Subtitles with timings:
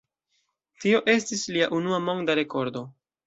[0.85, 2.85] Tio estis lia unua monda rekordo.